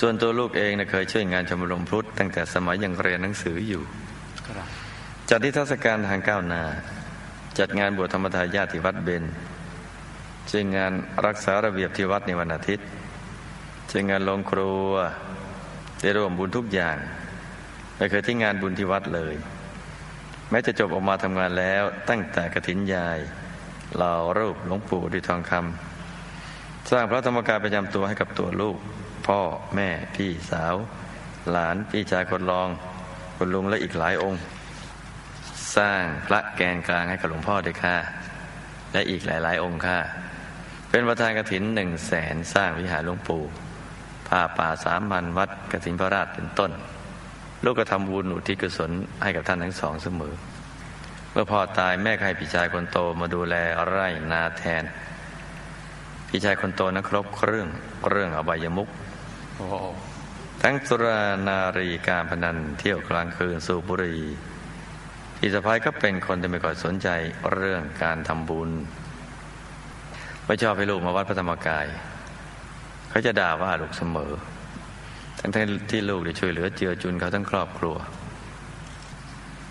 [0.00, 3.82] ส่วนตัวลูกเองนะเคยช่วยงานชมรมพุทธตั้งแต่สมัยยังเรียนหนังสืออยู่
[4.46, 4.66] ครับ
[5.30, 6.62] จัดนิทรรศการทางก้าวหน้า
[7.58, 9.24] จัดงานบวชธรรมทายาทที่วัดเบน
[10.50, 10.92] ช่วยงาน
[11.26, 12.86] รักษาระเบียบที่วัดในวันอาทิตย์
[13.90, 14.90] ช่วยงานลงครัว
[16.00, 16.96] ได้ร่วมบุญทุกอย่าง
[17.96, 19.34] ไม่เคยที่งานบุญที่วัดเลย
[20.50, 23.18] แม้จะจบออกมาทำงานแล้วตั้งแต่กระถินยาย
[23.96, 28.78] เหล่ารูปหลวงปู่ด้วยทองคำสร้างพระธรรมกายประจำตัวให้กับตัวลูก
[29.26, 29.40] พ่อ
[29.74, 30.74] แม่พี่สาว
[31.50, 32.68] หลานพี่ชายคนรอง
[33.36, 34.40] คุณลุงและอีกหลายองค์
[35.76, 37.96] สร้างพระแกนกลางให้กับหลวงพ่อด้วยค่ะ
[38.92, 39.98] และอีกหลาย ๆ องค์ค่ะ
[40.90, 43.42] เป็นประธานกฐินหนึ่งแสนสร้างวิหารหลวงปู่
[44.28, 46.70] ผ้าป่าสามพันวัดกฐินพระราชเป็นต้น
[47.64, 48.90] ลูกก็ทำบุญอุทิศกุศล
[49.22, 50.34] ให้กับท่านทั้งสองเสมอ
[51.32, 53.54] เมื่อพ่อตายแม่ให้พี่ชายคนโตมาดูแล
[53.88, 54.84] ไร่นาแทน
[56.28, 57.68] พี่ชายคนโตนั้นครบเครื่อง
[58.10, 58.88] เรื่องอบายมุก
[60.62, 64.20] ทั้งสุรานารีการพนันเที่ยวกลางคืนสูบบุหรี่
[65.38, 67.08] พี่สะพายก็เป็นคนที่ไม่ค่อยสนใจ
[67.52, 68.70] เรื่องการทำบุญ
[70.46, 71.86] ไม่ชอบให้ลูกมาวัดพระธรรมกาย
[73.10, 74.32] เขาจะด่าว่าลูกเสมอ
[75.40, 75.50] ทั้ง
[75.90, 77.96] ที่ลูกได้ช่วยเหลือเจือจุนเขาทั้งครอบครัว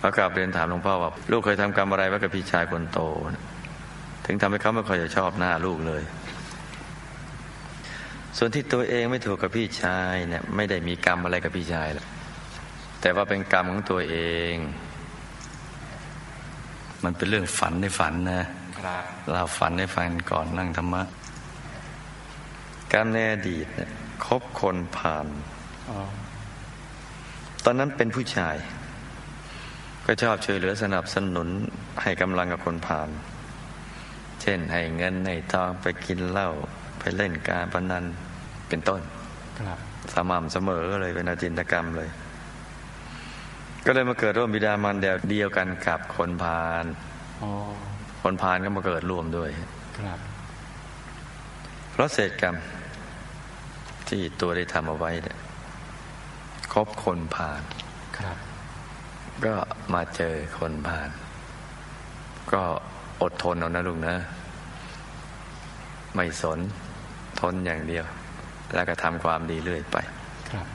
[0.00, 3.00] พระกราบเรียนถามหลวงพ่อว่า ลูกเคยทำกรรมอะไรไว้กับพี่ชายคนโต
[4.26, 6.02] ถึงทำให้เขาไม่ค่อยจะชอบหน้าลูกเลย
[8.38, 12.06] ส่วนที่ตัวเองไม่ถูกกับพี่ชายเนี่ยไม่ได้มีกรรมอะไรกับพี่ชายหรอก
[13.00, 14.16] แต่ว่าเป็นกรรมของตัวเอ
[14.52, 14.54] ง
[17.04, 18.42] มันเป็นเรื่องฝันในฝันนะ
[18.80, 21.02] ครับเราฝันในฝันก่อนนั่งธรรมะ
[22.92, 23.90] การในอดีตเนี่ย
[24.24, 25.26] คบคนผ่าน
[25.90, 25.98] อ๋อ
[27.64, 28.56] ตอนนั้นเป็นผู้ชาย
[30.06, 31.48] ก็ชอบช่วยเหลือสนับสนุน
[32.02, 33.08] ให้กำลังกับคนผ่าน
[34.42, 36.50] เช่นให้เงินให้ทองไปกินเหล้า
[36.98, 38.04] ไปเล่นการพนัน
[38.68, 39.00] เป็นต้น
[39.60, 39.78] ครับ
[40.14, 42.08] สม่ำเสมอเลยเป็นอาจินตกรรมเลย
[43.86, 46.84] ก็เลยมาเกิดร่วมบิดามารดาเดียวกันกับคนพาล
[47.42, 47.50] อ๋อ
[48.22, 49.50] คนพาลก็มาเกิดร่วมด้วย
[49.98, 50.18] ครับ
[51.92, 52.56] เพราะเศษกรรม
[54.08, 55.38] ที่ตัวได้ทำเอาไว้เนี่ย
[56.72, 57.62] คบคนพาล
[58.18, 58.36] ครับ
[59.44, 59.54] ก็
[59.94, 61.10] มาเจอคนพาล
[62.52, 62.62] ก็
[63.22, 64.16] อดทนเอานะลุงนะ
[66.14, 66.58] ไม่สน
[67.40, 68.04] ทนอย่างเดียว
[68.74, 69.96] แล้วก็ทำความดีเรื่อยไป
[70.50, 70.66] ครับ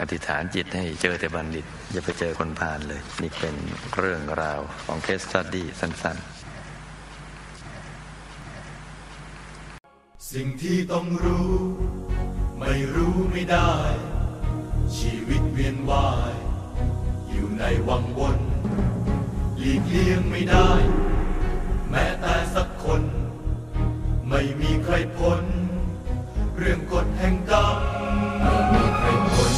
[0.00, 3.54] อธิษฐานจิตให้เจอแต่บัณฑิต อย่าไปเจอคนพาลเลย นี่เป็น
[3.98, 6.18] เรื่องราวของเคสตัดดี้สั้น
[10.32, 11.50] สิ่งที่ต้องรู้
[12.58, 13.72] ไม่รู้ไม่ได้
[14.98, 16.34] ชีวิตเวียนว่าย
[17.30, 18.38] อยู่ในวังวน
[19.58, 20.70] หลีกเลี่ยงไม่ได้
[21.90, 23.02] แม้แต่สักคน
[24.28, 25.40] ไม่มีใครพ้น
[26.58, 27.78] เรื่องกฎแห่งกรรม
[28.42, 29.54] ไม่มีใครพ้น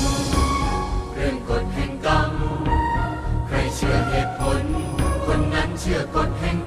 [1.15, 2.33] เรื่องกฎแห่งกรรม
[3.47, 4.65] ใครเชื่อเหตุผล
[5.27, 6.59] คนนั้นเชื่อกฎแห่ง